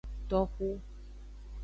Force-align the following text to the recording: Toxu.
Toxu. 0.29 0.71